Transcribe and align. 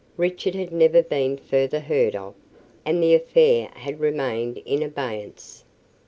Richard 0.17 0.55
had 0.55 0.71
never 0.71 1.03
been 1.03 1.37
further 1.37 1.79
heard 1.79 2.15
of, 2.15 2.33
and 2.83 3.03
the 3.03 3.13
affair 3.13 3.69
had 3.75 3.99
remained 3.99 4.57
in 4.65 4.81
abeyance. 4.81 5.63